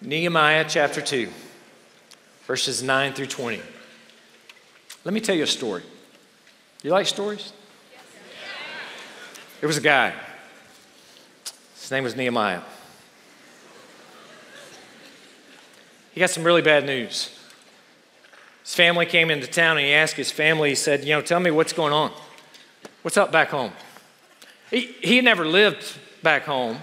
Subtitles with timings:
[0.00, 1.28] Nehemiah chapter 2,
[2.46, 3.60] verses 9 through 20.
[5.04, 5.82] Let me tell you a story.
[6.82, 7.52] You like stories?
[9.60, 10.14] There was a guy.
[11.80, 12.62] His name was Nehemiah.
[16.12, 17.36] He got some really bad news.
[18.62, 21.40] His family came into town and he asked his family, he said, You know, tell
[21.40, 22.12] me what's going on.
[23.02, 23.72] What's up back home?
[24.70, 26.78] He, he never lived back home,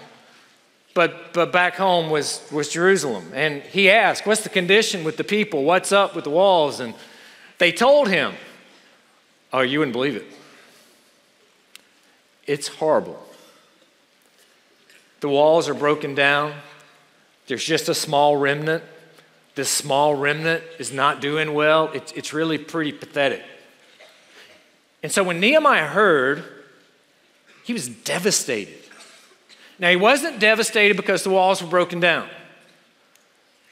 [0.96, 3.30] but, but back home was, was Jerusalem.
[3.34, 5.64] And he asked, What's the condition with the people?
[5.64, 6.80] What's up with the walls?
[6.80, 6.96] And
[7.60, 8.34] they told him,
[9.54, 10.26] Oh, you wouldn't believe it.
[12.48, 13.22] It's horrible.
[15.20, 16.54] The walls are broken down,
[17.48, 18.84] there's just a small remnant.
[19.56, 21.90] This small remnant is not doing well.
[21.94, 23.42] It's, it's really pretty pathetic.
[25.02, 26.44] And so when Nehemiah heard,
[27.64, 28.85] he was devastated.
[29.80, 32.30] Now, he wasn't devastated because the walls were broken down.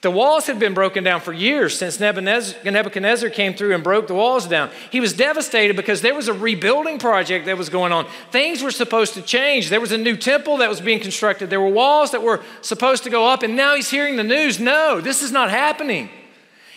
[0.03, 4.13] The walls had been broken down for years since Nebuchadnezzar came through and broke the
[4.13, 4.69] walls down.
[4.91, 8.05] He was devastated because there was a rebuilding project that was going on.
[8.29, 9.69] Things were supposed to change.
[9.69, 11.49] There was a new temple that was being constructed.
[11.49, 14.59] There were walls that were supposed to go up, and now he's hearing the news
[14.59, 16.09] no, this is not happening.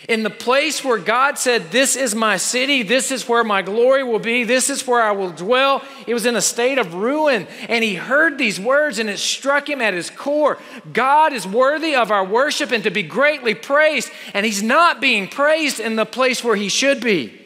[0.07, 4.03] In the place where God said, This is my city, this is where my glory
[4.03, 7.45] will be, this is where I will dwell, it was in a state of ruin.
[7.67, 10.59] And he heard these words and it struck him at his core.
[10.93, 15.27] God is worthy of our worship and to be greatly praised, and he's not being
[15.27, 17.41] praised in the place where he should be.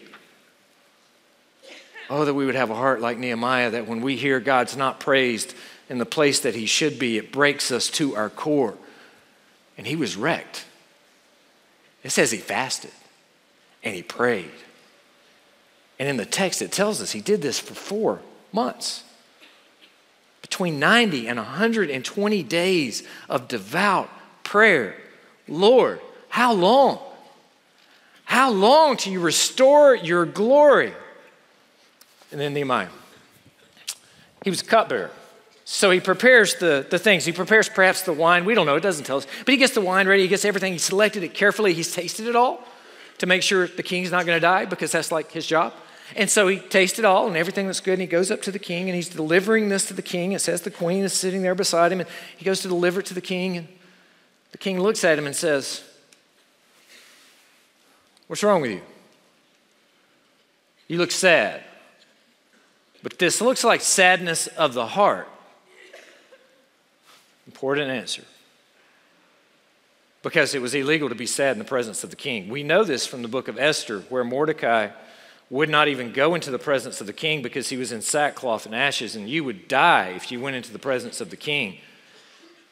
[2.12, 5.00] Oh, that we would have a heart like Nehemiah, that when we hear God's not
[5.00, 5.56] praised
[5.90, 8.76] in the place that he should be, it breaks us to our core.
[9.78, 10.66] And he was wrecked.
[12.04, 12.92] It says he fasted
[13.84, 14.52] and he prayed.
[16.00, 18.22] And in the text, it tells us he did this for four
[18.52, 19.04] months.
[20.42, 24.10] Between 90 and 120 days of devout
[24.44, 24.96] prayer.
[25.48, 27.00] Lord, how long?
[28.26, 30.94] How long till you restore your glory?
[32.32, 32.88] And then Nehemiah.
[34.44, 35.12] He was a cupbearer.
[35.74, 37.24] So he prepares the, the things.
[37.24, 38.44] He prepares perhaps the wine.
[38.44, 39.28] We don't know, it doesn't tell us.
[39.46, 40.74] But he gets the wine ready, he gets everything.
[40.74, 42.62] He selected it carefully, he's tasted it all
[43.20, 45.74] to make sure the king's not going to die because that's like his job.
[46.18, 47.94] And so he tastes it all and everything that's good.
[47.94, 50.34] And he goes up to the king and he's delivering this to the king.
[50.34, 53.06] It says the queen is sitting there beside him and he goes to deliver it
[53.06, 53.56] to the king.
[53.56, 53.68] And
[54.52, 55.86] the king looks at him and says,
[58.28, 58.82] What's wrong with you?
[60.90, 61.64] You look sad.
[63.02, 65.30] But this looks like sadness of the heart.
[67.48, 68.24] Important answer.
[70.24, 72.50] Because it was illegal to be sad in the presence of the king.
[72.50, 74.90] We know this from the book of Esther, where Mordecai
[75.50, 78.66] would not even go into the presence of the king because he was in sackcloth
[78.66, 81.78] and ashes, and you would die if you went into the presence of the king.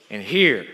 [0.10, 0.66] And here,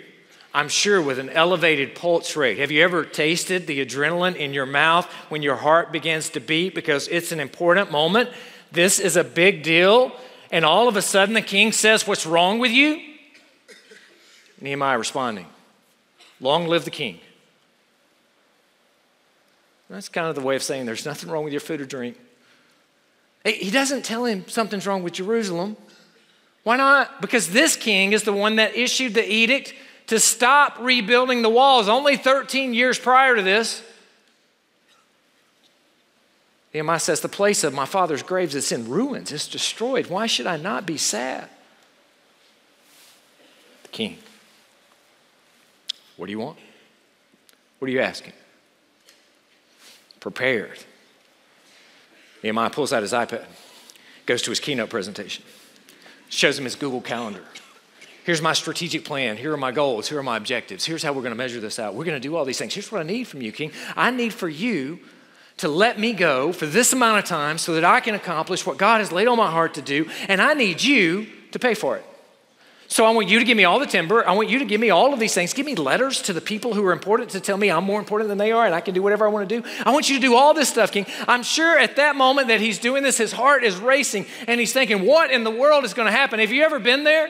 [0.54, 2.60] I'm sure with an elevated pulse rate.
[2.60, 6.76] Have you ever tasted the adrenaline in your mouth when your heart begins to beat
[6.76, 8.30] because it's an important moment?
[8.72, 10.12] This is a big deal.
[10.52, 13.02] And all of a sudden, the king says, What's wrong with you?
[14.62, 15.48] Nehemiah responding,
[16.40, 17.20] Long live the king.
[19.90, 22.18] That's kind of the way of saying there's nothing wrong with your food or drink.
[23.44, 25.78] He doesn't tell him something's wrong with Jerusalem.
[26.64, 27.22] Why not?
[27.22, 29.76] Because this king is the one that issued the edict
[30.08, 33.84] to stop rebuilding the walls only 13 years prior to this.
[36.74, 40.08] Nehemiah says, The place of my father's graves is in ruins, it's destroyed.
[40.08, 41.48] Why should I not be sad?
[43.84, 44.18] The king.
[46.18, 46.58] What do you want?
[47.80, 48.34] What are you asking?
[50.20, 50.80] Prepared.
[52.44, 53.46] Nehemiah pulls out his iPad,
[54.26, 55.44] goes to his keynote presentation,
[56.30, 57.44] shows him his Google Calendar.
[58.24, 59.38] Here's my strategic plan.
[59.38, 60.10] Here are my goals.
[60.10, 60.84] Here are my objectives.
[60.84, 61.94] Here's how we're going to measure this out.
[61.94, 62.74] We're going to do all these things.
[62.74, 63.72] Here's what I need from you, King.
[63.96, 65.00] I need for you
[65.58, 68.78] to let me go for this amount of time so that I can accomplish what
[68.78, 71.98] God has laid on my heart to do, and I need you to pay for
[71.98, 72.06] it.
[72.88, 74.28] So I want you to give me all the timber.
[74.28, 75.54] I want you to give me all of these things.
[75.54, 78.30] Give me letters to the people who are important to tell me I'm more important
[78.30, 79.68] than they are and I can do whatever I want to do.
[79.84, 81.08] I want you to do all this stuff, King.
[81.28, 84.72] I'm sure at that moment that he's doing this, his heart is racing and he's
[84.72, 86.40] thinking, what in the world is going to happen?
[86.40, 87.30] Have you ever been there?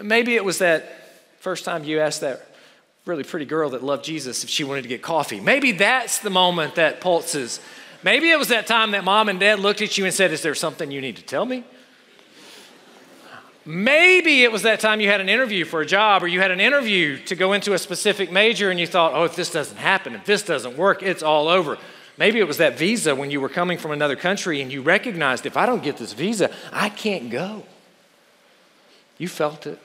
[0.00, 0.84] Maybe it was that
[1.40, 2.46] first time you asked that
[3.06, 5.40] really pretty girl that loved Jesus if she wanted to get coffee.
[5.40, 7.60] Maybe that's the moment that pulses.
[8.02, 10.42] Maybe it was that time that mom and dad looked at you and said, Is
[10.42, 11.64] there something you need to tell me?
[13.70, 16.50] Maybe it was that time you had an interview for a job or you had
[16.50, 19.76] an interview to go into a specific major and you thought, oh, if this doesn't
[19.76, 21.78] happen, if this doesn't work, it's all over.
[22.18, 25.46] Maybe it was that visa when you were coming from another country and you recognized
[25.46, 27.64] if I don't get this visa, I can't go.
[29.18, 29.78] You felt it.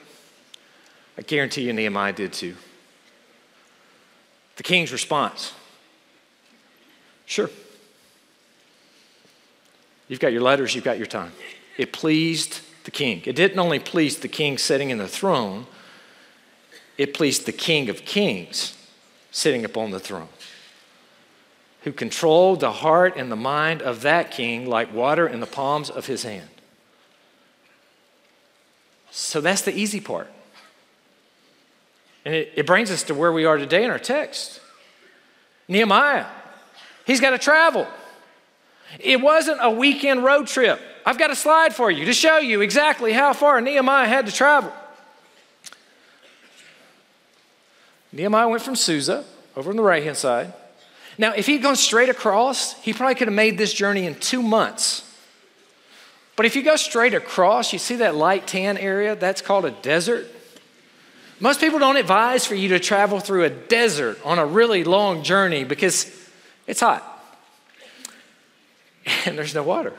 [1.18, 2.56] I guarantee you Nehemiah did too.
[4.56, 5.54] The king's response
[7.28, 7.50] Sure.
[10.08, 11.32] You've got your letters, you've got your time.
[11.78, 13.22] It pleased the king.
[13.26, 15.68] It didn't only please the king sitting in the throne,
[16.98, 18.78] it pleased the king of kings
[19.32, 20.30] sitting upon the throne,
[21.82, 25.90] who controlled the heart and the mind of that king like water in the palms
[25.90, 26.50] of his hand.
[29.12, 30.32] So that's the easy part.
[32.24, 34.60] And it, it brings us to where we are today in our text.
[35.68, 36.26] Nehemiah,
[37.06, 37.88] he's got to travel.
[39.00, 40.80] It wasn't a weekend road trip.
[41.06, 44.32] I've got a slide for you to show you exactly how far Nehemiah had to
[44.32, 44.72] travel.
[48.12, 49.26] Nehemiah went from Susa
[49.56, 50.54] over on the right hand side.
[51.18, 54.42] Now, if he'd gone straight across, he probably could have made this journey in two
[54.42, 55.02] months.
[56.36, 59.16] But if you go straight across, you see that light tan area?
[59.16, 60.28] That's called a desert.
[61.40, 65.24] Most people don't advise for you to travel through a desert on a really long
[65.24, 66.12] journey because
[66.68, 67.15] it's hot
[69.26, 69.94] and there's no water.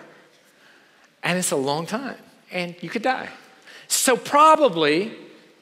[1.23, 2.19] And it's a long time
[2.51, 3.29] and you could die.
[3.89, 5.13] So, probably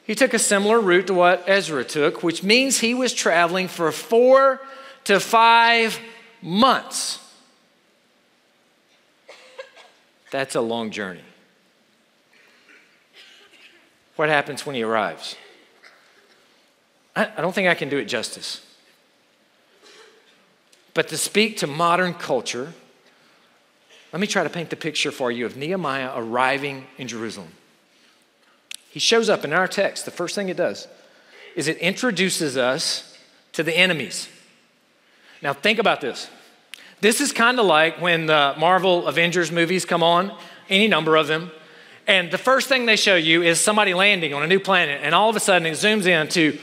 [0.05, 3.91] he took a similar route to what Ezra took, which means he was traveling for
[3.91, 4.61] four
[5.05, 5.99] to five
[6.41, 7.19] months.
[10.31, 11.23] That's a long journey.
[14.15, 15.35] What happens when he arrives?
[17.15, 18.65] I, don't think I can do it justice.
[20.93, 22.73] But to speak to modern culture,
[24.15, 27.49] let me try to paint the picture for you of Nehemiah arriving in Jerusalem.
[28.89, 30.05] He shows up in our text.
[30.05, 30.87] The first thing it does
[31.53, 33.17] is it introduces us
[33.51, 34.29] to the enemies.
[35.41, 36.29] Now, think about this.
[37.01, 40.31] This is kind of like when the Marvel Avengers movies come on,
[40.69, 41.51] any number of them,
[42.07, 45.13] and the first thing they show you is somebody landing on a new planet, and
[45.13, 46.57] all of a sudden it zooms in to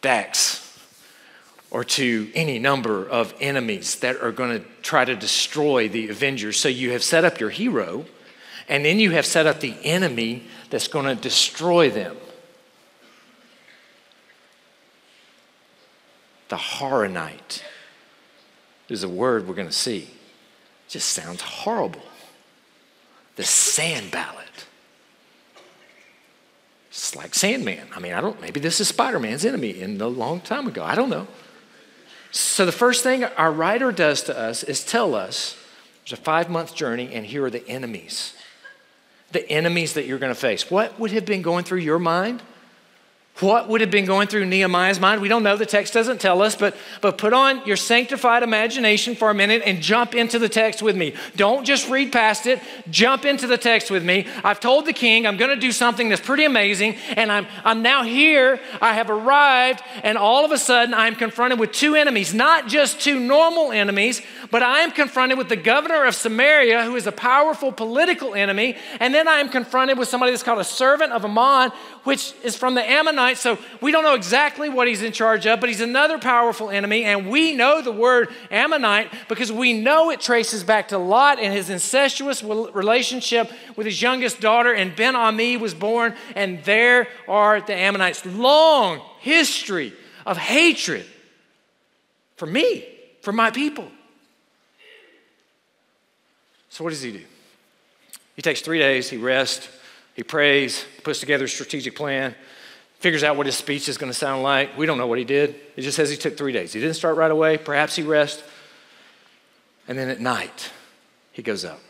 [0.00, 0.61] Dax
[1.72, 6.58] or to any number of enemies that are going to try to destroy the Avengers.
[6.58, 8.04] So you have set up your hero,
[8.68, 12.14] and then you have set up the enemy that's going to destroy them.
[16.50, 17.62] The horror Horonite
[18.90, 20.00] is a word we're going to see.
[20.00, 22.02] It just sounds horrible.
[23.36, 24.66] The Sanballat.
[26.90, 27.88] It's like Sandman.
[27.96, 30.84] I mean, I don't, maybe this is Spider Man's enemy in a long time ago.
[30.84, 31.26] I don't know.
[32.32, 35.56] So, the first thing our writer does to us is tell us
[36.04, 38.34] there's a five month journey, and here are the enemies.
[39.32, 40.70] The enemies that you're going to face.
[40.70, 42.42] What would have been going through your mind
[43.40, 45.22] what would have been going through Nehemiah's mind?
[45.22, 45.56] We don't know.
[45.56, 49.62] The text doesn't tell us, but, but put on your sanctified imagination for a minute
[49.64, 51.14] and jump into the text with me.
[51.34, 54.26] Don't just read past it, jump into the text with me.
[54.44, 57.80] I've told the king I'm going to do something that's pretty amazing, and I'm, I'm
[57.80, 58.60] now here.
[58.82, 63.00] I have arrived, and all of a sudden I'm confronted with two enemies, not just
[63.00, 64.20] two normal enemies,
[64.50, 68.76] but I am confronted with the governor of Samaria, who is a powerful political enemy,
[69.00, 71.72] and then I am confronted with somebody that's called a servant of Ammon,
[72.04, 73.21] which is from the Ammonites.
[73.34, 77.04] So we don't know exactly what he's in charge of, but he's another powerful enemy.
[77.04, 81.52] And we know the word Ammonite because we know it traces back to Lot and
[81.52, 84.72] his incestuous relationship with his youngest daughter.
[84.72, 88.26] And Ben Ami was born, and there are the Ammonites.
[88.26, 89.92] Long history
[90.26, 91.06] of hatred
[92.36, 92.86] for me,
[93.20, 93.88] for my people.
[96.68, 97.22] So, what does he do?
[98.34, 99.68] He takes three days, he rests
[100.14, 102.34] he prays, puts together a strategic plan,
[103.02, 104.78] figures out what his speech is going to sound like.
[104.78, 105.56] We don't know what he did.
[105.76, 106.72] It just says he took three days.
[106.72, 107.58] He didn't start right away.
[107.58, 108.44] Perhaps he rested.
[109.88, 110.70] And then at night,
[111.32, 111.80] he goes up.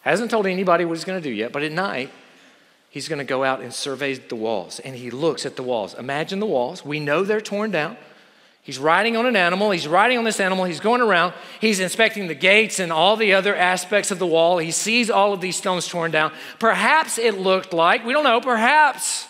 [0.00, 2.10] Hasn't told anybody what he's going to do yet, but at night,
[2.90, 4.80] he's going to go out and survey the walls.
[4.80, 5.94] And he looks at the walls.
[5.94, 6.84] Imagine the walls.
[6.84, 7.96] We know they're torn down.
[8.62, 9.70] He's riding on an animal.
[9.70, 10.64] He's riding on this animal.
[10.64, 11.32] He's going around.
[11.60, 14.58] He's inspecting the gates and all the other aspects of the wall.
[14.58, 16.32] He sees all of these stones torn down.
[16.58, 19.28] Perhaps it looked like, we don't know, perhaps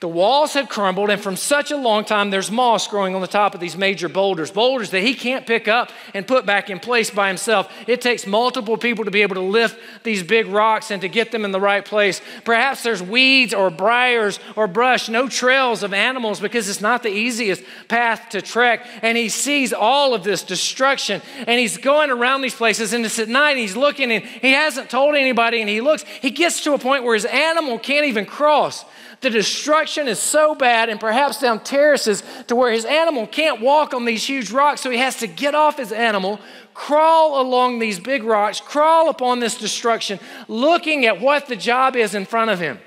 [0.00, 3.26] the walls have crumbled, and from such a long time, there's moss growing on the
[3.26, 6.78] top of these major boulders, boulders that he can't pick up and put back in
[6.78, 7.72] place by himself.
[7.88, 11.32] It takes multiple people to be able to lift these big rocks and to get
[11.32, 12.20] them in the right place.
[12.44, 17.10] Perhaps there's weeds or briars or brush, no trails of animals because it's not the
[17.10, 18.86] easiest path to trek.
[19.02, 23.18] And he sees all of this destruction, and he's going around these places, and it's
[23.18, 26.62] at night, and he's looking, and he hasn't told anybody, and he looks, he gets
[26.64, 28.84] to a point where his animal can't even cross.
[29.20, 33.92] The destruction is so bad, and perhaps down terraces to where his animal can't walk
[33.92, 36.38] on these huge rocks, so he has to get off his animal,
[36.72, 42.14] crawl along these big rocks, crawl upon this destruction, looking at what the job is
[42.14, 42.78] in front of him.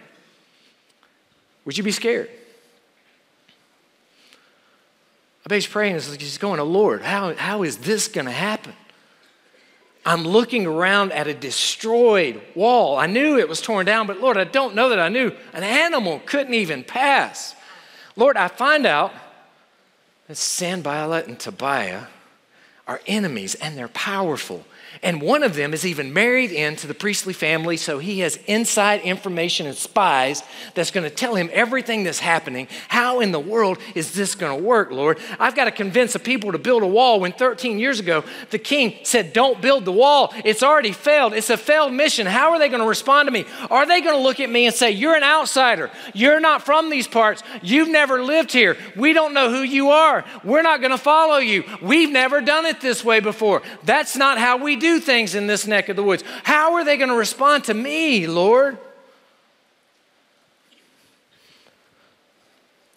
[1.65, 2.29] Would you be scared?
[5.43, 8.73] But he's praying, he's going, Lord, how, how is this going to happen?
[10.05, 12.97] I'm looking around at a destroyed wall.
[12.97, 15.63] I knew it was torn down, but Lord, I don't know that I knew an
[15.63, 17.55] animal couldn't even pass.
[18.15, 19.13] Lord, I find out
[20.27, 22.05] that Sanballat and Tobiah
[22.87, 24.65] are enemies and they're powerful.
[25.03, 29.01] And one of them is even married into the priestly family, so he has inside
[29.01, 30.43] information and spies
[30.75, 32.67] that's going to tell him everything that's happening.
[32.87, 35.17] How in the world is this going to work, Lord?
[35.39, 38.59] I've got to convince the people to build a wall when 13 years ago the
[38.59, 40.33] king said, Don't build the wall.
[40.45, 41.33] It's already failed.
[41.33, 42.27] It's a failed mission.
[42.27, 43.45] How are they going to respond to me?
[43.71, 45.89] Are they going to look at me and say, You're an outsider.
[46.13, 47.41] You're not from these parts.
[47.63, 48.77] You've never lived here.
[48.95, 50.23] We don't know who you are.
[50.43, 51.63] We're not going to follow you.
[51.81, 53.63] We've never done it this way before.
[53.83, 56.23] That's not how we things in this neck of the woods.
[56.43, 58.77] How are they going to respond to me, Lord?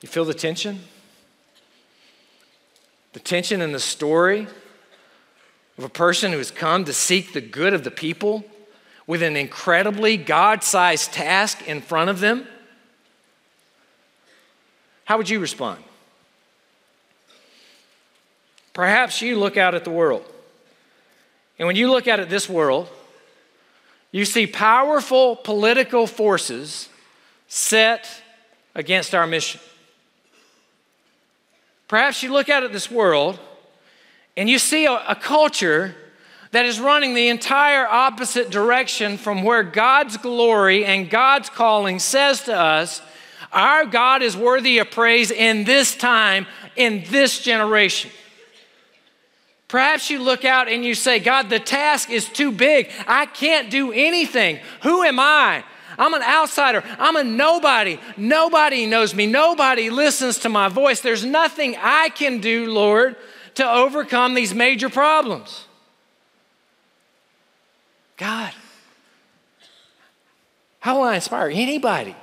[0.01, 0.81] You feel the tension?
[3.13, 4.47] The tension in the story
[5.79, 8.45] of a person who has come to seek the good of the people
[9.07, 12.47] with an incredibly God sized task in front of them?
[15.05, 15.83] How would you respond?
[18.73, 20.25] Perhaps you look out at the world
[21.59, 22.89] and when you look at it this world,
[24.11, 26.89] you see powerful political forces
[27.49, 28.09] set
[28.75, 29.61] against our mission.
[31.89, 33.39] Perhaps you look at it this world
[34.37, 35.95] and you see a, a culture
[36.51, 42.43] that is running the entire opposite direction from where God's glory and God's calling says
[42.43, 43.03] to us,
[43.53, 46.47] our God is worthy of praise in this time,
[46.77, 48.11] in this generation.
[49.69, 52.91] Perhaps you look out and you say, God, the task is too big.
[53.07, 54.61] I can't do anything.
[54.83, 55.65] Who am I?
[55.99, 56.83] I'm an outsider.
[56.99, 57.99] I'm a nobody.
[58.17, 59.27] Nobody knows me.
[59.27, 61.01] Nobody listens to my voice.
[61.01, 63.17] There's nothing I can do, Lord,
[63.55, 65.67] to overcome these major problems.
[68.17, 68.53] God,
[70.81, 72.15] how will I inspire anybody?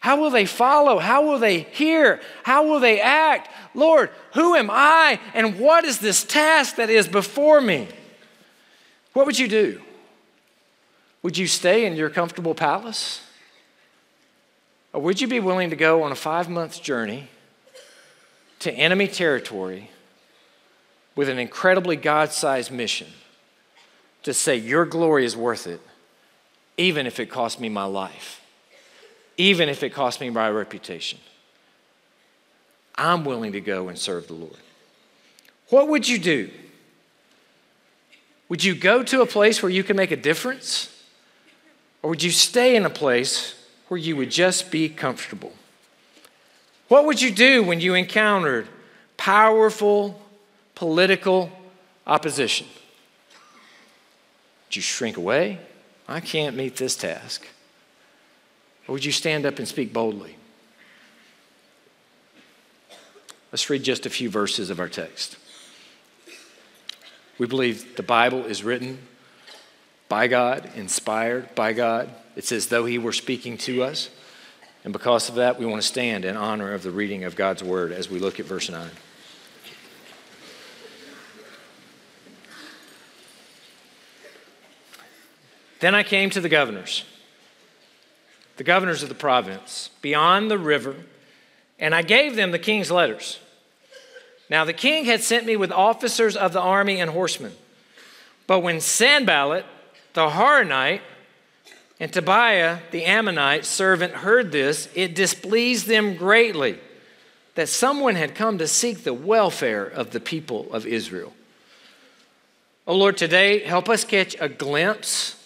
[0.00, 0.98] How will they follow?
[0.98, 2.20] How will they hear?
[2.44, 3.50] How will they act?
[3.74, 7.88] Lord, who am I and what is this task that is before me?
[9.12, 9.80] What would you do?
[11.22, 13.22] Would you stay in your comfortable palace?
[14.92, 17.28] Or would you be willing to go on a five month journey
[18.60, 19.90] to enemy territory
[21.16, 23.08] with an incredibly God sized mission
[24.22, 25.80] to say, Your glory is worth it,
[26.76, 28.40] even if it costs me my life?
[29.38, 31.18] Even if it costs me my reputation.
[32.96, 34.56] I'm willing to go and serve the Lord.
[35.70, 36.50] What would you do?
[38.48, 40.92] Would you go to a place where you can make a difference?
[42.02, 43.54] Or would you stay in a place
[43.86, 45.52] where you would just be comfortable?
[46.88, 48.66] What would you do when you encountered
[49.16, 50.20] powerful
[50.74, 51.52] political
[52.06, 52.66] opposition?
[54.66, 55.60] Would you shrink away?
[56.08, 57.46] I can't meet this task.
[58.88, 60.34] Or would you stand up and speak boldly?
[63.52, 65.36] Let's read just a few verses of our text.
[67.38, 68.98] We believe the Bible is written
[70.08, 72.10] by God, inspired by God.
[72.34, 74.10] It's as though He were speaking to us.
[74.84, 77.62] And because of that, we want to stand in honor of the reading of God's
[77.62, 78.90] word as we look at verse 9.
[85.80, 87.04] Then I came to the governors
[88.58, 90.96] the governors of the province, beyond the river,
[91.78, 93.38] and I gave them the king's letters.
[94.50, 97.52] Now the king had sent me with officers of the army and horsemen.
[98.48, 99.64] But when Sanballat,
[100.14, 101.02] the Horonite,
[102.00, 106.78] and Tobiah, the Ammonite servant, heard this, it displeased them greatly
[107.54, 111.32] that someone had come to seek the welfare of the people of Israel.
[112.88, 115.37] Oh Lord, today help us catch a glimpse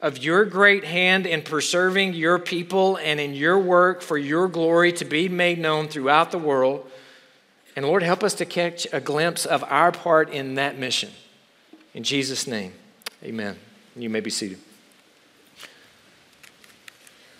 [0.00, 4.92] of your great hand in preserving your people and in your work for your glory
[4.92, 6.88] to be made known throughout the world.
[7.74, 11.10] And Lord, help us to catch a glimpse of our part in that mission.
[11.94, 12.72] In Jesus' name,
[13.24, 13.56] amen.
[13.96, 14.58] You may be seated.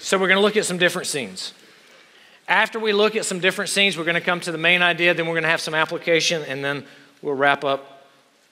[0.00, 1.53] So, we're going to look at some different scenes.
[2.47, 5.12] After we look at some different scenes, we're going to come to the main idea,
[5.12, 6.85] then we're going to have some application, and then
[7.21, 8.07] we'll wrap up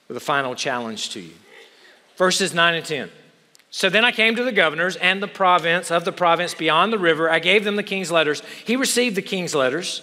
[0.07, 1.33] with a final challenge to you.
[2.15, 3.09] Verses 9 and 10.
[3.69, 6.99] So then I came to the governors and the province of the province beyond the
[6.99, 7.29] river.
[7.29, 8.41] I gave them the king's letters.
[8.65, 10.01] He received the king's letters.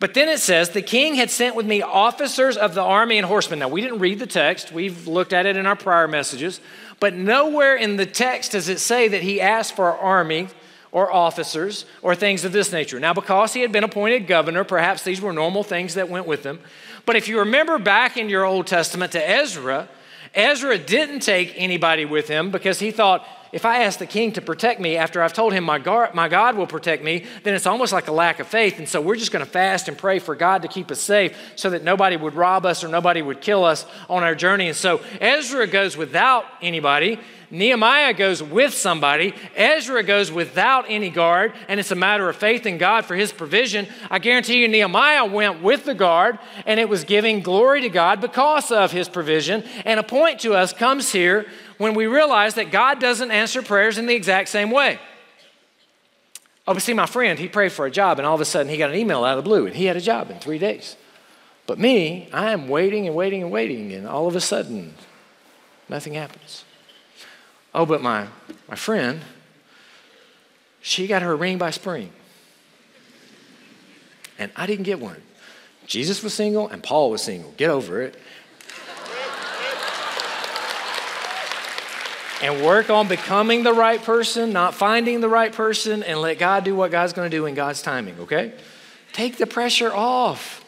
[0.00, 3.26] But then it says, the king had sent with me officers of the army and
[3.26, 3.60] horsemen.
[3.60, 6.60] Now, we didn't read the text, we've looked at it in our prior messages,
[7.00, 10.48] but nowhere in the text does it say that he asked for army
[10.92, 13.00] or officers or things of this nature.
[13.00, 16.44] Now, because he had been appointed governor, perhaps these were normal things that went with
[16.44, 16.60] him.
[17.06, 19.88] But if you remember back in your Old Testament to Ezra,
[20.34, 24.40] Ezra didn't take anybody with him because he thought, if I ask the king to
[24.40, 27.66] protect me after I've told him my God, my God will protect me, then it's
[27.66, 28.78] almost like a lack of faith.
[28.78, 31.38] And so we're just going to fast and pray for God to keep us safe
[31.54, 34.66] so that nobody would rob us or nobody would kill us on our journey.
[34.66, 37.20] And so Ezra goes without anybody.
[37.54, 39.32] Nehemiah goes with somebody.
[39.54, 43.30] Ezra goes without any guard, and it's a matter of faith in God for his
[43.30, 43.86] provision.
[44.10, 48.20] I guarantee you, Nehemiah went with the guard, and it was giving glory to God
[48.20, 49.62] because of his provision.
[49.84, 51.46] And a point to us comes here
[51.78, 54.98] when we realize that God doesn't answer prayers in the exact same way.
[56.66, 58.68] Oh, but see, my friend, he prayed for a job, and all of a sudden
[58.68, 60.58] he got an email out of the blue, and he had a job in three
[60.58, 60.96] days.
[61.68, 64.94] But me, I am waiting and waiting and waiting, and all of a sudden,
[65.88, 66.63] nothing happens.
[67.74, 68.28] Oh, but my,
[68.68, 69.20] my friend,
[70.80, 72.12] she got her ring by spring.
[74.38, 75.20] And I didn't get one.
[75.86, 77.52] Jesus was single and Paul was single.
[77.56, 78.16] Get over it.
[82.44, 86.62] and work on becoming the right person, not finding the right person, and let God
[86.62, 88.52] do what God's going to do in God's timing, okay?
[89.14, 90.62] Take the pressure off.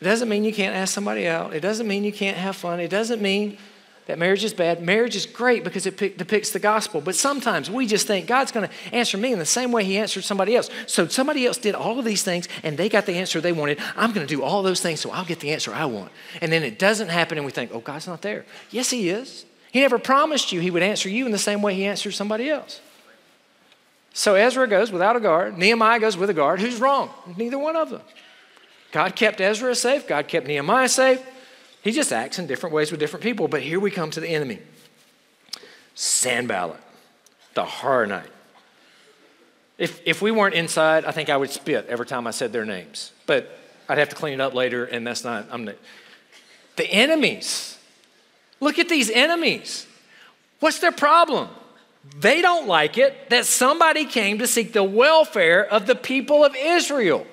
[0.00, 1.54] It doesn't mean you can't ask somebody out.
[1.54, 2.80] It doesn't mean you can't have fun.
[2.80, 3.56] It doesn't mean
[4.08, 4.82] that marriage is bad.
[4.82, 7.00] Marriage is great because it depicts the gospel.
[7.00, 9.98] But sometimes we just think God's going to answer me in the same way He
[9.98, 10.70] answered somebody else.
[10.86, 13.78] So somebody else did all of these things and they got the answer they wanted.
[13.96, 16.10] I'm going to do all those things so I'll get the answer I want.
[16.40, 18.44] And then it doesn't happen and we think, oh, God's not there.
[18.70, 19.44] Yes, He is.
[19.70, 22.48] He never promised you he would answer you in the same way he answered somebody
[22.48, 22.80] else.
[24.14, 25.58] So Ezra goes without a guard.
[25.58, 26.60] Nehemiah goes with a guard.
[26.60, 27.10] Who's wrong?
[27.36, 28.00] Neither one of them.
[28.90, 30.08] God kept Ezra safe.
[30.08, 31.20] God kept Nehemiah safe.
[31.82, 33.48] He just acts in different ways with different people.
[33.48, 34.58] But here we come to the enemy
[35.94, 36.80] Sanballat,
[37.54, 38.30] the Horonite.
[39.78, 42.64] If, if we weren't inside, I think I would spit every time I said their
[42.64, 43.12] names.
[43.26, 43.58] But
[43.88, 45.76] I'd have to clean it up later, and that's not, I'm not.
[46.76, 47.78] The enemies
[48.60, 49.86] Look at these enemies.
[50.60, 51.48] What's their problem?
[52.18, 56.56] They don't like it that somebody came to seek the welfare of the people of
[56.56, 57.26] Israel.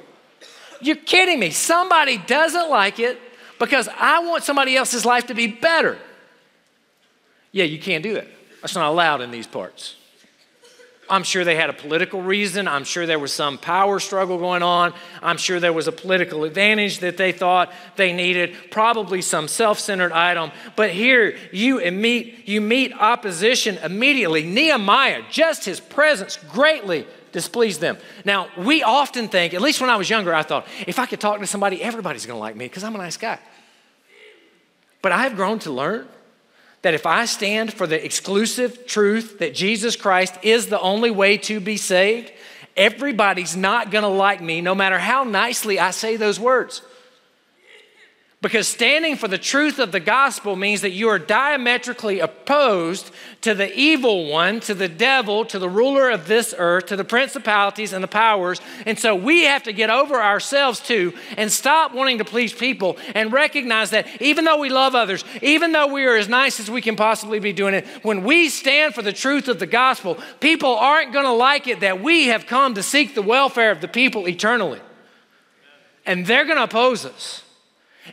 [0.81, 1.51] You're kidding me.
[1.51, 3.19] Somebody doesn't like it
[3.59, 5.97] because I want somebody else's life to be better.
[7.51, 8.27] Yeah, you can't do that.
[8.61, 9.95] That's not allowed in these parts.
[11.09, 12.67] I'm sure they had a political reason.
[12.67, 14.93] I'm sure there was some power struggle going on.
[15.21, 19.79] I'm sure there was a political advantage that they thought they needed, probably some self
[19.79, 20.51] centered item.
[20.75, 24.43] But here you meet, you meet opposition immediately.
[24.43, 27.97] Nehemiah, just his presence greatly displeased them.
[28.23, 31.19] Now, we often think, at least when I was younger, I thought, if I could
[31.19, 33.37] talk to somebody, everybody's to like me because I'm a nice guy.
[35.01, 36.07] But I have grown to learn
[36.81, 41.37] that if I stand for the exclusive truth that Jesus Christ is the only way
[41.39, 42.31] to be saved,
[42.77, 46.81] everybody's not gonna like me no matter how nicely I say those words.
[48.45, 53.09] Because standing for the truth of the gospel means that you are diametrically opposed
[53.41, 57.03] to the evil one, to the devil, to the ruler of this earth, to the
[57.03, 58.61] principalities and the powers.
[58.85, 62.99] And so we have to get over ourselves too and stop wanting to please people
[63.15, 66.69] and recognize that even though we love others, even though we are as nice as
[66.69, 70.19] we can possibly be doing it, when we stand for the truth of the gospel,
[70.39, 73.81] people aren't going to like it that we have come to seek the welfare of
[73.81, 74.81] the people eternally.
[76.05, 77.41] And they're going to oppose us.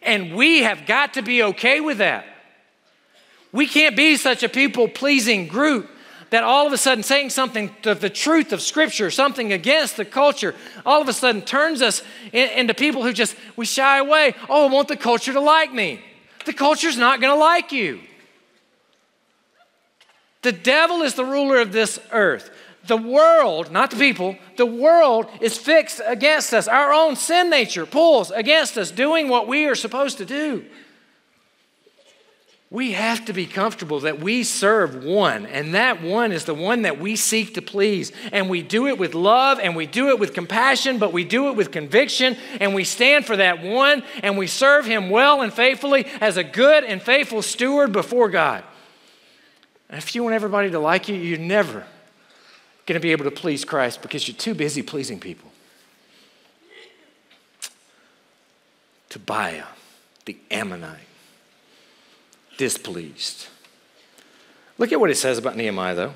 [0.01, 2.25] And we have got to be okay with that.
[3.53, 5.91] We can't be such a people pleasing group
[6.31, 10.05] that all of a sudden saying something to the truth of Scripture, something against the
[10.07, 10.55] culture,
[10.87, 12.03] all of a sudden turns us
[12.33, 14.35] in, into people who just, we shy away.
[14.49, 16.01] Oh, I want the culture to like me.
[16.47, 18.01] The culture's not going to like you.
[20.41, 22.51] The devil is the ruler of this earth
[22.87, 26.67] the world, not the people, the world is fixed against us.
[26.67, 30.65] Our own sin nature pulls against us doing what we are supposed to do.
[32.71, 36.83] We have to be comfortable that we serve one, and that one is the one
[36.83, 38.13] that we seek to please.
[38.33, 41.49] And we do it with love and we do it with compassion, but we do
[41.49, 45.53] it with conviction, and we stand for that one and we serve him well and
[45.53, 48.65] faithfully as a good and faithful steward before God.
[49.91, 51.85] And if you want everybody to like you, you never
[52.87, 55.51] going to be able to please Christ because you're too busy pleasing people.
[59.09, 59.67] Tobiah,
[60.25, 60.99] the Ammonite,
[62.57, 63.49] displeased.
[64.79, 66.15] Look at what it says about Nehemiah, though.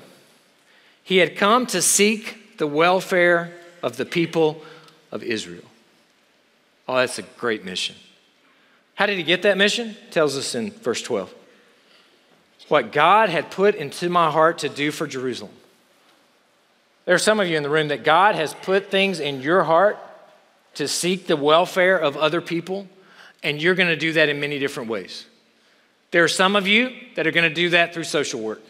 [1.03, 3.53] He had come to seek the welfare
[3.83, 4.63] of the people
[5.11, 5.63] of Israel.
[6.87, 7.95] Oh, that's a great mission.
[8.95, 9.95] How did he get that mission?
[10.09, 11.33] Tells us in verse 12.
[12.67, 15.51] What God had put into my heart to do for Jerusalem.
[17.07, 19.63] There are some of you in the room that God has put things in your
[19.63, 19.97] heart
[20.73, 22.85] to seek the welfare of other people,
[23.41, 25.25] and you're going to do that in many different ways.
[26.11, 28.61] There are some of you that are going to do that through social work.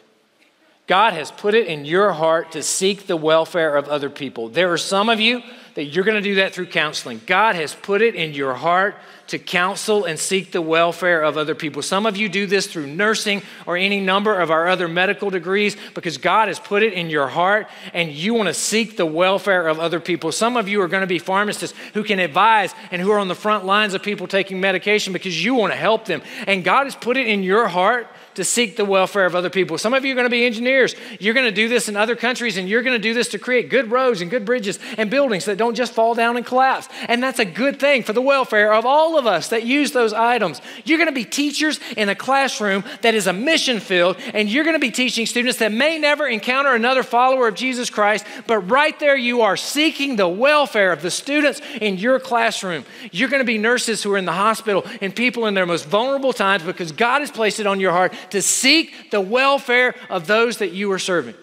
[0.85, 4.49] God has put it in your heart to seek the welfare of other people.
[4.49, 5.41] There are some of you
[5.77, 7.21] that you're going to do that through counseling.
[7.27, 8.95] God has put it in your heart
[9.27, 11.83] to counsel and seek the welfare of other people.
[11.83, 15.77] Some of you do this through nursing or any number of our other medical degrees
[15.93, 19.67] because God has put it in your heart and you want to seek the welfare
[19.67, 20.31] of other people.
[20.31, 23.27] Some of you are going to be pharmacists who can advise and who are on
[23.27, 26.23] the front lines of people taking medication because you want to help them.
[26.47, 28.07] And God has put it in your heart
[28.37, 29.77] to seek the welfare of other people.
[29.79, 30.95] Some of you are going to be engineers.
[31.19, 33.39] You're going to do this in other countries, and you're going to do this to
[33.39, 36.87] create good roads and good bridges and buildings that don't just fall down and collapse.
[37.07, 40.13] And that's a good thing for the welfare of all of us that use those
[40.13, 40.61] items.
[40.85, 44.63] You're going to be teachers in a classroom that is a mission field, and you're
[44.63, 48.59] going to be teaching students that may never encounter another follower of Jesus Christ, but
[48.69, 52.85] right there you are seeking the welfare of the students in your classroom.
[53.11, 55.87] You're going to be nurses who are in the hospital and people in their most
[55.87, 60.27] vulnerable times because God has placed it on your heart to seek the welfare of
[60.27, 61.35] those that you are serving.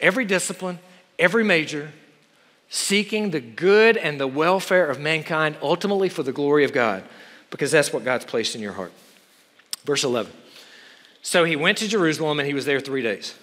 [0.00, 0.78] Every discipline,
[1.18, 1.92] every major,
[2.68, 7.04] seeking the good and the welfare of mankind, ultimately for the glory of God,
[7.50, 8.92] because that's what God's placed in your heart.
[9.84, 10.32] Verse 11.
[11.22, 13.34] So he went to Jerusalem and he was there three days.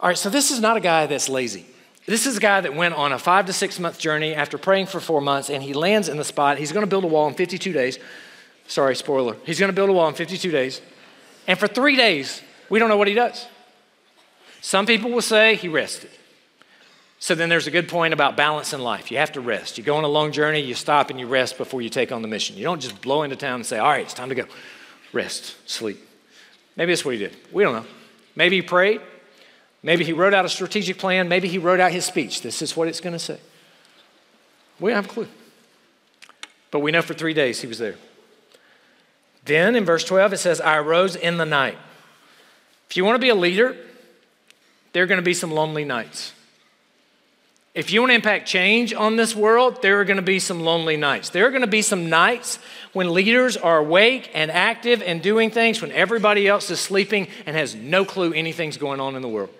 [0.00, 1.66] All right, so this is not a guy that's lazy.
[2.06, 4.86] This is a guy that went on a five to six month journey after praying
[4.86, 6.58] for four months, and he lands in the spot.
[6.58, 7.98] He's going to build a wall in 52 days.
[8.66, 9.36] Sorry, spoiler.
[9.44, 10.80] He's going to build a wall in 52 days.
[11.50, 13.48] And for three days, we don't know what he does.
[14.60, 16.10] Some people will say he rested.
[17.18, 19.10] So then there's a good point about balance in life.
[19.10, 19.76] You have to rest.
[19.76, 22.22] You go on a long journey, you stop and you rest before you take on
[22.22, 22.56] the mission.
[22.56, 24.44] You don't just blow into town and say, all right, it's time to go.
[25.12, 25.98] Rest, sleep.
[26.76, 27.36] Maybe that's what he did.
[27.50, 27.86] We don't know.
[28.36, 29.00] Maybe he prayed.
[29.82, 31.28] Maybe he wrote out a strategic plan.
[31.28, 32.42] Maybe he wrote out his speech.
[32.42, 33.40] This is what it's going to say.
[34.78, 35.28] We don't have a clue.
[36.70, 37.96] But we know for three days he was there.
[39.44, 41.78] Then in verse 12, it says, I arose in the night.
[42.88, 43.76] If you want to be a leader,
[44.92, 46.32] there are going to be some lonely nights.
[47.72, 50.60] If you want to impact change on this world, there are going to be some
[50.60, 51.30] lonely nights.
[51.30, 52.58] There are going to be some nights
[52.92, 57.56] when leaders are awake and active and doing things when everybody else is sleeping and
[57.56, 59.50] has no clue anything's going on in the world.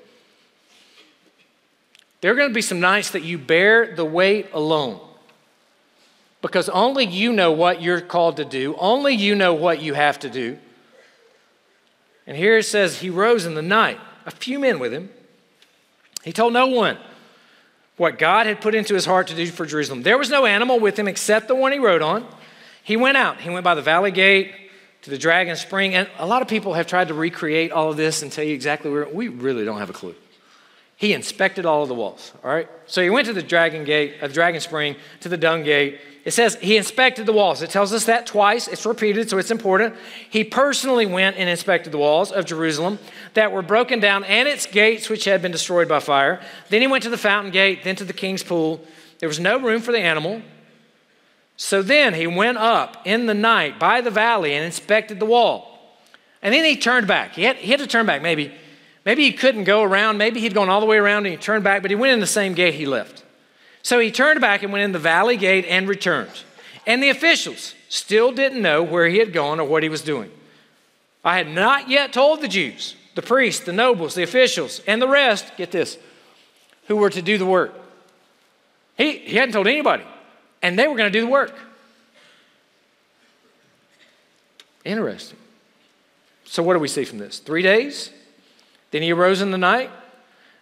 [2.21, 5.01] There are going to be some nights that you bear the weight alone
[6.43, 10.19] because only you know what you're called to do, only you know what you have
[10.21, 10.59] to do.
[12.27, 15.11] And here it says, He rose in the night, a few men with him.
[16.25, 16.99] He told no one
[17.97, 20.03] what God had put into his heart to do for Jerusalem.
[20.03, 22.27] There was no animal with him except the one he rode on.
[22.83, 24.55] He went out, he went by the valley gate
[25.03, 25.95] to the dragon spring.
[25.95, 28.55] And a lot of people have tried to recreate all of this and tell you
[28.55, 29.09] exactly where.
[29.09, 30.15] We really don't have a clue.
[30.97, 32.69] He inspected all of the walls, all right?
[32.87, 35.99] So he went to the dragon gate, uh, dragon spring, to the dung gate.
[36.25, 37.63] It says he inspected the walls.
[37.63, 38.69] It tells us that twice.
[38.69, 39.95] It's repeated, so it's important.
[40.29, 42.99] He personally went and inspected the walls of Jerusalem
[43.35, 46.41] that were broken down and its gates, which had been destroyed by fire.
[46.69, 48.85] Then he went to the fountain gate, then to the king's pool.
[49.19, 50.43] There was no room for the animal.
[51.57, 55.99] So then he went up in the night by the valley and inspected the wall.
[56.43, 57.33] And then he turned back.
[57.33, 58.55] He had, he had to turn back maybe
[59.05, 60.19] Maybe he couldn't go around.
[60.19, 62.21] Maybe he'd gone all the way around and he turned back, but he went in
[62.21, 63.25] the same gate he left.
[63.83, 66.45] So he turned back and went in the valley gate and returned.
[66.87, 70.31] And the officials still didn't know where he had gone or what he was doing.
[71.25, 75.09] I had not yet told the Jews, the priests, the nobles, the officials, and the
[75.09, 75.99] rest, get this,
[76.87, 77.75] who were to do the work.
[78.97, 80.05] He, he hadn't told anybody,
[80.63, 81.55] and they were going to do the work.
[84.85, 85.39] Interesting.
[86.45, 87.39] So, what do we see from this?
[87.39, 88.11] Three days,
[88.91, 89.91] then he arose in the night,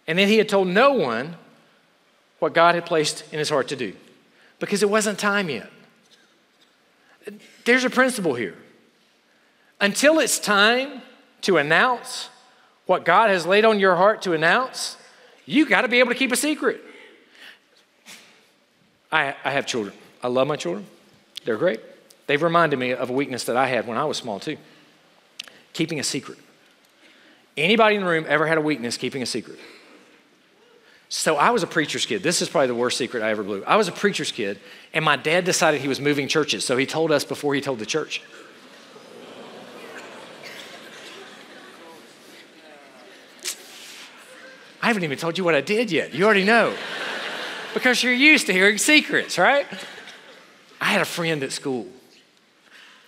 [0.07, 1.35] and then he had told no one
[2.39, 3.93] what God had placed in his heart to do
[4.59, 5.69] because it wasn't time yet.
[7.65, 8.55] There's a principle here.
[9.79, 11.01] Until it's time
[11.41, 12.29] to announce
[12.85, 14.97] what God has laid on your heart to announce,
[15.45, 16.81] you got to be able to keep a secret.
[19.11, 19.95] I, I have children.
[20.21, 20.85] I love my children.
[21.45, 21.79] They're great.
[22.27, 24.57] They've reminded me of a weakness that I had when I was small, too
[25.73, 26.37] keeping a secret.
[27.55, 29.59] Anybody in the room ever had a weakness keeping a secret?
[31.09, 32.21] So I was a preacher's kid.
[32.21, 33.63] This is probably the worst secret I ever blew.
[33.65, 34.59] I was a preacher's kid,
[34.93, 37.79] and my dad decided he was moving churches, so he told us before he told
[37.79, 38.21] the church.
[44.81, 46.13] I haven't even told you what I did yet.
[46.13, 46.75] You already know.
[47.73, 49.65] because you're used to hearing secrets, right?
[50.79, 51.87] I had a friend at school.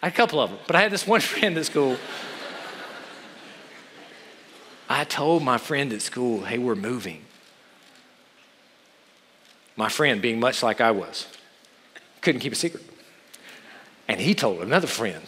[0.01, 1.97] I had a couple of them, but I had this one friend at school
[4.91, 7.23] I told my friend at school, hey, we're moving.
[9.81, 11.25] My friend, being much like I was,
[12.21, 12.83] couldn't keep a secret.
[14.07, 15.23] And he told another friend,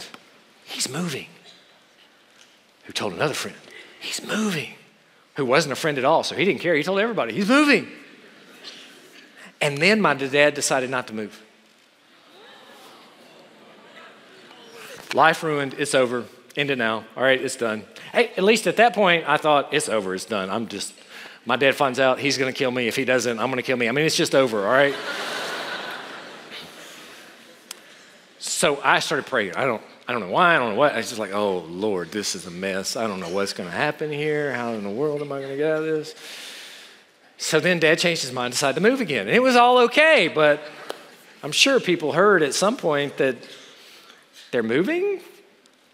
[0.64, 1.26] He's moving.
[2.84, 3.58] Who told another friend,
[4.00, 4.76] He's moving.
[5.38, 6.76] Who wasn't a friend at all, so he didn't care.
[6.76, 7.88] He told everybody, He's moving.
[9.60, 11.42] And then my dad decided not to move.
[15.16, 17.06] Life ruined, it's over, end it now.
[17.18, 17.86] All right, it's done.
[18.12, 20.52] Hey, at least at that point, I thought, it's over, it's done.
[20.52, 20.94] I'm just,
[21.46, 22.88] my dad finds out, he's gonna kill me.
[22.88, 23.90] If he doesn't, I'm gonna kill me.
[23.90, 24.96] I mean, it's just over, all right?
[28.40, 29.56] so I started praying.
[29.56, 30.94] I don't, I don't know why, I don't know what.
[30.94, 32.96] I was just like, oh Lord, this is a mess.
[32.96, 34.54] I don't know what's gonna happen here.
[34.54, 36.16] How in the world am I gonna get out of this?
[37.38, 39.28] So then dad changed his mind, decided to move again.
[39.28, 40.62] And it was all okay, but
[41.44, 43.36] I'm sure people heard at some point that
[44.52, 45.20] they're moving,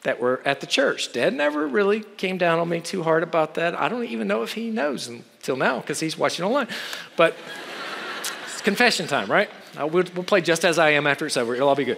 [0.03, 1.11] that were at the church.
[1.11, 3.73] Dad never really came down on me too hard about that.
[3.73, 5.09] I don't even know if he knows
[5.49, 6.67] until now because he's watching online.
[7.17, 7.35] But
[8.45, 9.49] it's confession time, right?
[9.79, 11.55] Uh, we'll, we'll play just as I am after it's over.
[11.55, 11.97] It'll all be good.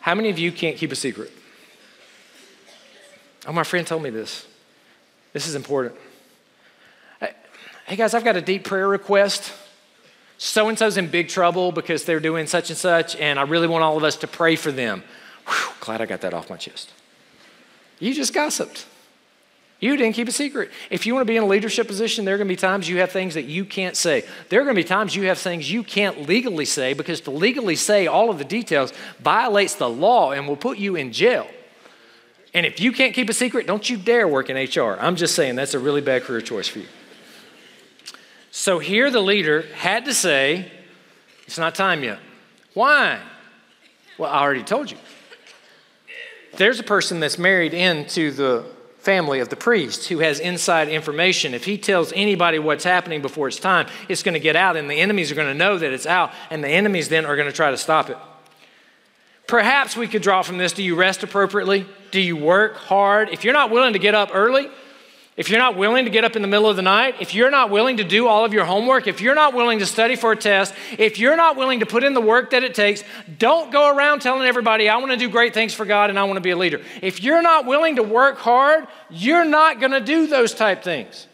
[0.00, 1.30] How many of you can't keep a secret?
[3.46, 4.46] Oh, my friend told me this.
[5.32, 5.94] This is important.
[7.86, 9.52] Hey, guys, I've got a deep prayer request
[10.36, 13.68] so and so's in big trouble because they're doing such and such, and I really
[13.68, 15.04] want all of us to pray for them.
[15.46, 16.92] Whew, glad I got that off my chest.
[18.00, 18.86] You just gossiped.
[19.84, 20.70] You didn't keep a secret.
[20.88, 22.88] If you want to be in a leadership position, there are going to be times
[22.88, 24.24] you have things that you can't say.
[24.48, 27.30] There are going to be times you have things you can't legally say because to
[27.30, 31.46] legally say all of the details violates the law and will put you in jail.
[32.54, 34.96] And if you can't keep a secret, don't you dare work in HR.
[34.98, 36.88] I'm just saying that's a really bad career choice for you.
[38.52, 40.72] So here the leader had to say,
[41.46, 42.20] It's not time yet.
[42.72, 43.20] Why?
[44.16, 44.96] Well, I already told you.
[46.56, 48.64] There's a person that's married into the
[49.04, 51.52] family of the priest who has inside information.
[51.52, 54.90] If he tells anybody what's happening before it's time, it's going to get out, and
[54.90, 57.48] the enemies are going to know that it's out, and the enemies then are going
[57.48, 58.16] to try to stop it.
[59.46, 61.86] Perhaps we could draw from this do you rest appropriately?
[62.10, 63.28] Do you work hard?
[63.28, 64.68] If you're not willing to get up early,
[65.36, 67.50] if you're not willing to get up in the middle of the night, if you're
[67.50, 70.30] not willing to do all of your homework, if you're not willing to study for
[70.30, 73.02] a test, if you're not willing to put in the work that it takes,
[73.38, 76.24] don't go around telling everybody, I want to do great things for God and I
[76.24, 76.80] want to be a leader.
[77.02, 81.26] If you're not willing to work hard, you're not going to do those type things.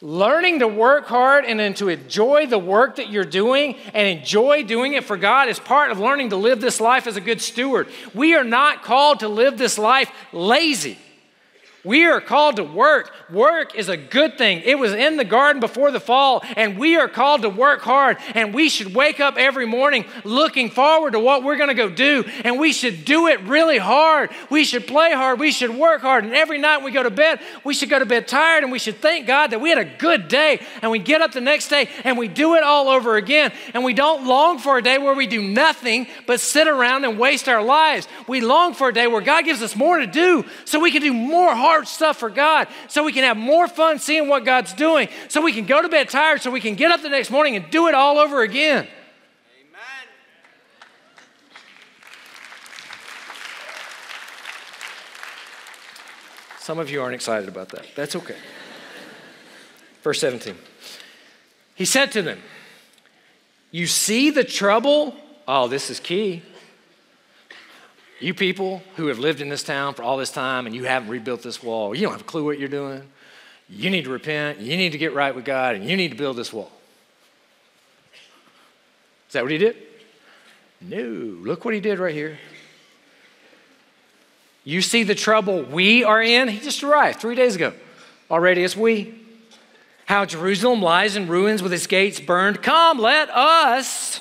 [0.00, 4.62] Learning to work hard and then to enjoy the work that you're doing and enjoy
[4.62, 7.42] doing it for God is part of learning to live this life as a good
[7.42, 7.86] steward.
[8.14, 10.96] We are not called to live this life lazy.
[11.84, 13.12] We are called to work.
[13.30, 14.62] Work is a good thing.
[14.64, 18.18] It was in the garden before the fall, and we are called to work hard.
[18.34, 21.88] And we should wake up every morning looking forward to what we're going to go
[21.88, 22.24] do.
[22.44, 24.30] And we should do it really hard.
[24.50, 25.40] We should play hard.
[25.40, 26.24] We should work hard.
[26.24, 28.78] And every night we go to bed, we should go to bed tired, and we
[28.78, 30.60] should thank God that we had a good day.
[30.82, 33.52] And we get up the next day and we do it all over again.
[33.74, 37.18] And we don't long for a day where we do nothing but sit around and
[37.18, 38.06] waste our lives.
[38.26, 41.02] We long for a day where God gives us more to do so we can
[41.02, 44.44] do more hard hard stuff for God so we can have more fun seeing what
[44.44, 47.08] God's doing, so we can go to bed tired, so we can get up the
[47.08, 48.88] next morning and do it all over again.
[49.60, 49.80] Amen.
[56.58, 57.86] Some of you aren't excited about that.
[57.94, 58.36] That's okay.
[60.02, 60.56] Verse 17.
[61.76, 62.40] He said to them,
[63.70, 65.14] You see the trouble?
[65.46, 66.42] Oh, this is key.
[68.20, 71.08] You people who have lived in this town for all this time and you haven't
[71.08, 73.02] rebuilt this wall, you don't have a clue what you're doing.
[73.68, 76.16] You need to repent, you need to get right with God, and you need to
[76.16, 76.70] build this wall.
[79.28, 79.76] Is that what he did?
[80.80, 80.98] No.
[80.98, 82.38] Look what he did right here.
[84.64, 86.48] You see the trouble we are in?
[86.48, 87.72] He just arrived three days ago.
[88.30, 89.14] Already it's we.
[90.04, 92.62] How Jerusalem lies in ruins with its gates burned.
[92.62, 94.20] Come, let us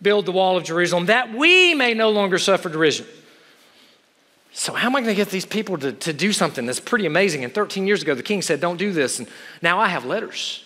[0.00, 3.06] build the wall of Jerusalem that we may no longer suffer derision.
[4.54, 7.06] So, how am I going to get these people to, to do something that's pretty
[7.06, 7.42] amazing?
[7.42, 9.18] And 13 years ago, the king said, Don't do this.
[9.18, 9.28] And
[9.62, 10.64] now I have letters.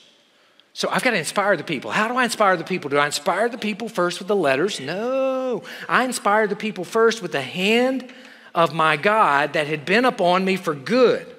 [0.72, 1.92] So, I've got to inspire the people.
[1.92, 2.90] How do I inspire the people?
[2.90, 4.80] Do I inspire the people first with the letters?
[4.80, 5.62] No.
[5.88, 8.12] I inspire the people first with the hand
[8.54, 11.32] of my God that had been upon me for good.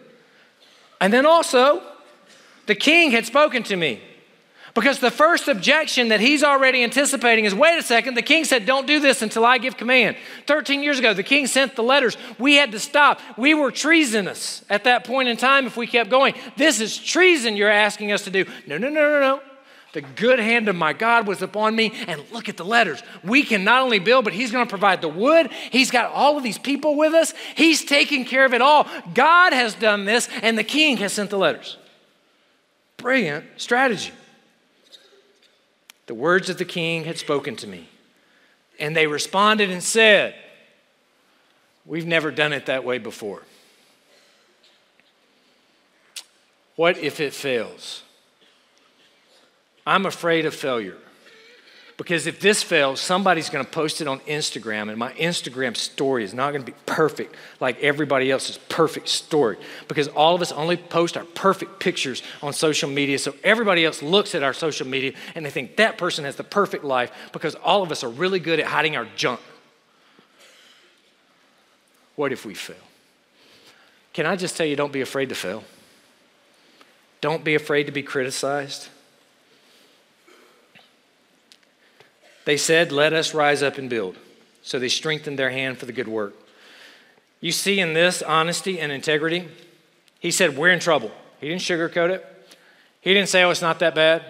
[1.02, 1.82] And then also,
[2.66, 4.02] the king had spoken to me.
[4.78, 8.68] Because the first objection that he's already anticipating is wait a second, the king said,
[8.68, 10.18] don't do this until I give command.
[10.46, 12.16] 13 years ago, the king sent the letters.
[12.38, 13.20] We had to stop.
[13.38, 16.36] We were treasonous at that point in time if we kept going.
[16.58, 18.46] This is treason you're asking us to do.
[18.68, 19.42] No, no, no, no, no.
[19.94, 23.02] The good hand of my God was upon me, and look at the letters.
[23.24, 25.50] We can not only build, but He's going to provide the wood.
[25.72, 27.34] He's got all of these people with us.
[27.56, 28.86] He's taking care of it all.
[29.16, 31.78] God has done this, and the king has sent the letters.
[32.98, 34.12] Brilliant strategy.
[36.08, 37.90] The words of the king had spoken to me,
[38.80, 40.36] and they responded and said,
[41.86, 43.44] We've never done it that way before.
[46.76, 48.04] What if it fails?
[49.86, 50.98] I'm afraid of failure.
[51.98, 56.24] Because if this fails, somebody's going to post it on Instagram, and my Instagram story
[56.24, 59.58] is not going to be perfect like everybody else's perfect story.
[59.88, 64.04] Because all of us only post our perfect pictures on social media, so everybody else
[64.04, 67.56] looks at our social media and they think that person has the perfect life because
[67.56, 69.40] all of us are really good at hiding our junk.
[72.16, 72.76] What if we fail?
[74.14, 75.64] Can I just tell you, don't be afraid to fail?
[77.22, 78.90] Don't be afraid to be criticized.
[82.48, 84.16] They said, Let us rise up and build.
[84.62, 86.34] So they strengthened their hand for the good work.
[87.42, 89.50] You see in this honesty and integrity,
[90.22, 91.12] he said, We're in trouble.
[91.42, 92.26] He didn't sugarcoat it.
[93.02, 94.24] He didn't say, Oh, it's not that bad.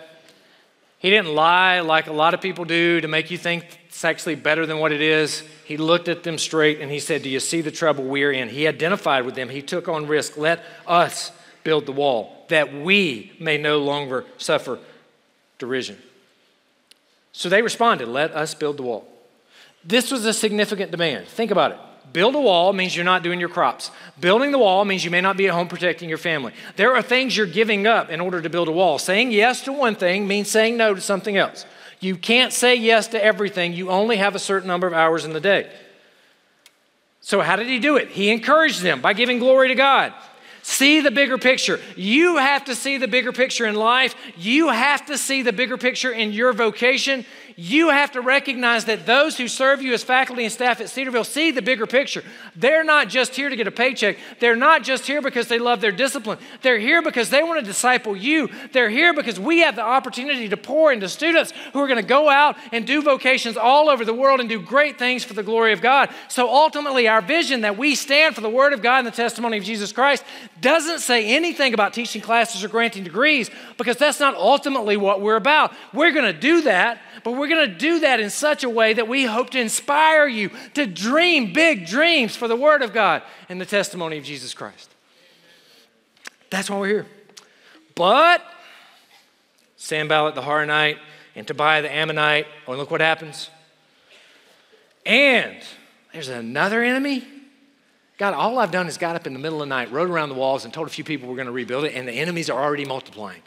[0.98, 4.34] He didn't lie like a lot of people do to make you think it's actually
[4.34, 5.44] better than what it is.
[5.66, 8.50] He looked at them straight and he said, Do you see the trouble we're in?
[8.50, 9.48] He identified with them.
[9.48, 10.38] He took on risk.
[10.38, 11.32] Let us
[11.64, 14.80] build the wall that we may no longer suffer
[15.60, 16.00] derision.
[17.38, 19.08] So they responded, Let us build the wall.
[19.86, 21.28] This was a significant demand.
[21.28, 21.78] Think about it.
[22.12, 23.92] Build a wall means you're not doing your crops.
[24.20, 26.52] Building the wall means you may not be at home protecting your family.
[26.78, 28.98] There are things you're giving up in order to build a wall.
[28.98, 31.68] Saying yes to one thing means saying no to something else.
[32.00, 35.34] You can't say yes to everything, you only have a certain number of hours in
[35.34, 35.72] the day.
[37.22, 38.08] So, how did he do it?
[38.08, 40.12] He encouraged them by giving glory to God.
[40.70, 41.80] See the bigger picture.
[41.96, 44.16] You have to see the bigger picture in life.
[44.36, 47.26] You have to see the bigger picture in your vocation
[47.60, 51.24] you have to recognize that those who serve you as faculty and staff at Cedarville
[51.24, 52.24] see the bigger picture.
[52.56, 54.18] They're not just here to get a paycheck.
[54.40, 56.38] They're not just here because they love their discipline.
[56.62, 58.52] They're here because they want to disciple you.
[58.74, 62.08] They're here because we have the opportunity to pour into students who are going to
[62.08, 65.42] go out and do vocations all over the world and do great things for the
[65.42, 66.12] glory of God.
[66.28, 69.58] So ultimately, our vision that we stand for the Word of God and the testimony
[69.58, 70.24] of Jesus Christ
[70.62, 75.38] doesn't say anything about teaching classes or granting degrees because that's not ultimately what we're
[75.38, 75.74] about.
[75.92, 78.94] We're going to do that but we're going to do that in such a way
[78.94, 83.24] that we hope to inspire you to dream big dreams for the Word of God
[83.50, 84.90] and the testimony of Jesus Christ.
[86.50, 87.06] That's why we're here.
[87.96, 88.44] But
[89.76, 90.98] Sanballat the Horonite
[91.36, 93.50] and Tobiah the Ammonite, oh, look what happens.
[95.06, 95.58] And
[96.14, 97.24] there's another enemy.
[98.18, 100.30] God, all I've done is got up in the middle of the night, rode around
[100.30, 102.50] the walls, and told a few people we're going to rebuild it, and the enemies
[102.50, 103.42] are already multiplying.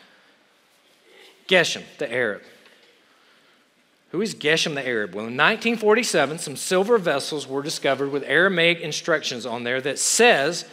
[1.49, 2.43] Geshem, the Arab.
[4.11, 5.15] Who is Geshem the Arab?
[5.15, 10.65] Well, in 1947, some silver vessels were discovered with Aramaic instructions on there that says,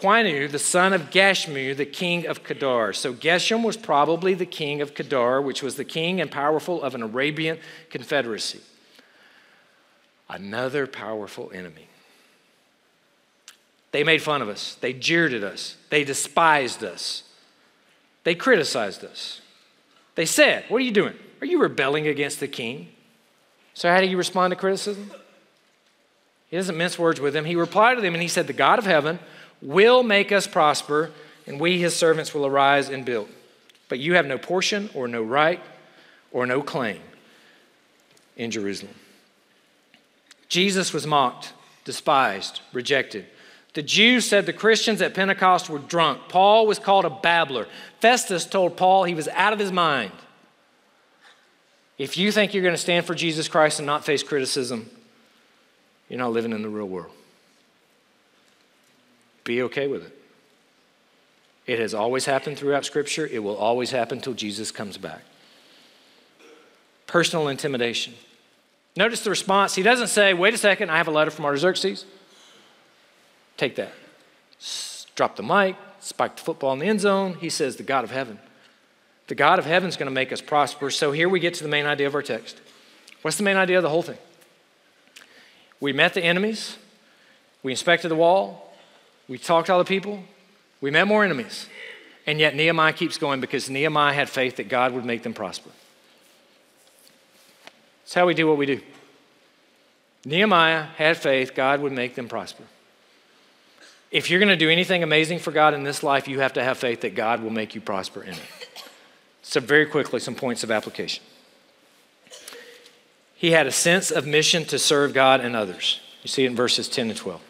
[0.00, 2.92] Quinu, the son of Gashmu, the king of Kedar.
[2.92, 6.94] So Geshem was probably the king of Kedar, which was the king and powerful of
[6.94, 7.58] an Arabian
[7.90, 8.60] confederacy.
[10.28, 11.88] Another powerful enemy.
[13.90, 14.76] They made fun of us.
[14.80, 15.76] They jeered at us.
[15.90, 17.24] They despised us.
[18.22, 19.40] They criticized us.
[20.14, 21.14] They said, What are you doing?
[21.40, 22.88] Are you rebelling against the king?
[23.74, 25.10] So, how do you respond to criticism?
[26.48, 27.44] He doesn't mince words with them.
[27.44, 29.18] He replied to them and he said, The God of heaven
[29.60, 31.10] will make us prosper,
[31.46, 33.28] and we, his servants, will arise and build.
[33.88, 35.60] But you have no portion or no right
[36.32, 37.00] or no claim
[38.36, 38.94] in Jerusalem.
[40.48, 41.52] Jesus was mocked,
[41.84, 43.26] despised, rejected.
[43.74, 46.22] The Jews said the Christians at Pentecost were drunk.
[46.28, 47.66] Paul was called a babbler.
[48.00, 50.12] Festus told Paul he was out of his mind.
[51.98, 54.88] If you think you're going to stand for Jesus Christ and not face criticism,
[56.08, 57.12] you're not living in the real world.
[59.44, 60.14] Be okay with it.
[61.66, 63.26] It has always happened throughout Scripture.
[63.26, 65.22] It will always happen until Jesus comes back.
[67.06, 68.14] Personal intimidation.
[68.96, 69.74] Notice the response.
[69.74, 72.04] He doesn't say, wait a second, I have a letter from Artaxerxes.
[73.56, 73.92] Take that.
[75.14, 77.34] Drop the mic, spike the football in the end zone.
[77.34, 78.38] He says, the God of heaven.
[79.28, 80.90] The God of heaven is going to make us prosper.
[80.90, 82.60] So here we get to the main idea of our text.
[83.22, 84.18] What's the main idea of the whole thing?
[85.80, 86.76] We met the enemies,
[87.62, 88.74] we inspected the wall,
[89.28, 90.24] we talked to all the people,
[90.80, 91.68] we met more enemies.
[92.26, 95.70] And yet Nehemiah keeps going because Nehemiah had faith that God would make them prosper.
[98.02, 98.80] That's how we do what we do.
[100.24, 102.64] Nehemiah had faith God would make them prosper.
[104.10, 106.64] If you're going to do anything amazing for God in this life, you have to
[106.64, 108.67] have faith that God will make you prosper in it.
[109.48, 111.24] So, very quickly, some points of application.
[113.34, 116.00] He had a sense of mission to serve God and others.
[116.22, 117.40] You see it in verses 10 and 12.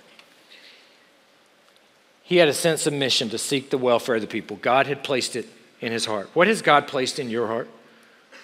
[2.23, 4.59] He had a sense of mission to seek the welfare of the people.
[4.59, 5.49] God had placed it
[5.81, 6.31] in his heart?
[6.35, 7.69] What has God placed in your heart?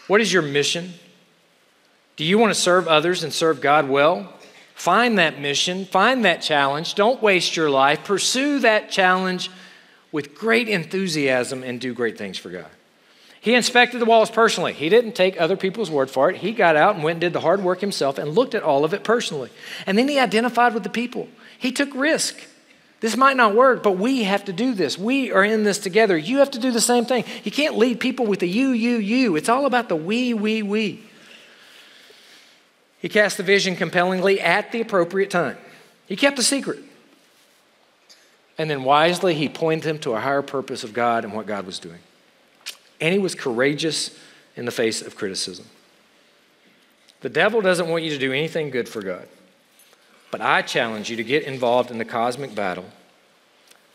[0.09, 0.95] What is your mission?
[2.17, 4.33] Do you want to serve others and serve God well?
[4.75, 6.97] Find that mission, find that challenge.
[6.97, 8.03] Don't waste your life.
[8.03, 9.49] Pursue that challenge
[10.11, 12.67] with great enthusiasm and do great things for God.
[13.45, 14.72] He inspected the walls personally.
[14.72, 16.36] He didn't take other people's word for it.
[16.36, 18.86] He got out and went and did the hard work himself and looked at all
[18.86, 19.51] of it personally.
[19.84, 21.28] And then he identified with the people.
[21.59, 22.38] He took risk.
[23.01, 24.97] This might not work, but we have to do this.
[24.97, 26.16] We are in this together.
[26.16, 27.24] You have to do the same thing.
[27.42, 29.36] You can't lead people with the you, you, you.
[29.36, 31.05] It's all about the we, we, we.
[32.99, 35.59] He cast the vision compellingly at the appropriate time.
[36.07, 36.78] He kept the secret.
[38.57, 41.66] And then wisely, he pointed them to a higher purpose of God and what God
[41.66, 41.99] was doing.
[43.01, 44.18] And he was courageous
[44.57, 45.66] in the face of criticism.
[47.20, 49.26] The devil doesn't want you to do anything good for God.
[50.30, 52.86] But I challenge you to get involved in the cosmic battle,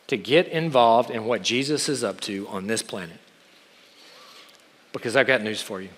[0.08, 3.20] to get involved in what Jesus is up to on this planet.
[4.94, 5.90] Because I've got news for you.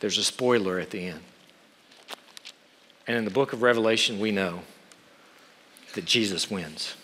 [0.00, 1.20] There's a spoiler at the end.
[3.06, 4.60] And in the book of Revelation, we know
[5.94, 6.94] that Jesus wins.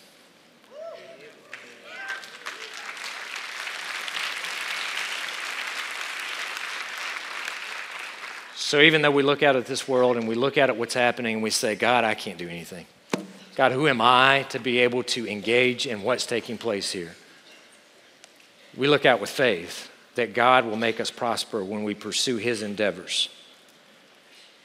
[8.75, 10.95] So even though we look out at this world and we look at it what's
[10.95, 12.85] happening and we say, God, I can't do anything.
[13.55, 17.15] God, who am I to be able to engage in what's taking place here?
[18.75, 22.61] We look out with faith that God will make us prosper when we pursue his
[22.61, 23.29] endeavors.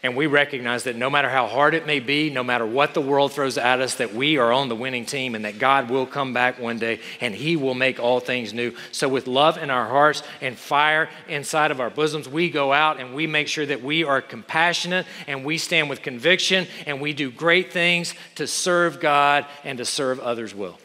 [0.02, 3.02] And we recognize that no matter how hard it may be, no matter what the
[3.02, 6.06] world throws at us, that we are on the winning team and that God will
[6.06, 8.74] come back one day and He will make all things new.
[8.92, 12.98] So, with love in our hearts and fire inside of our bosoms, we go out
[12.98, 17.12] and we make sure that we are compassionate and we stand with conviction and we
[17.12, 20.78] do great things to serve God and to serve others well.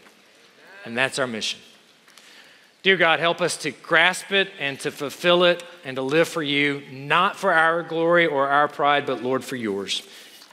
[0.84, 1.60] And that's our mission.
[2.86, 6.44] Dear God, help us to grasp it and to fulfill it and to live for
[6.44, 10.02] you, not for our glory or our pride, but Lord, for yours.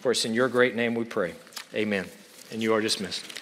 [0.00, 1.34] For it's in your great name we pray.
[1.74, 2.06] Amen.
[2.50, 3.41] And you are dismissed.